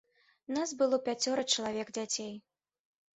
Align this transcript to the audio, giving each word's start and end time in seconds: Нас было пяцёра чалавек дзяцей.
Нас 0.55 0.69
было 0.79 0.97
пяцёра 1.09 1.43
чалавек 1.57 1.91
дзяцей. 1.99 2.33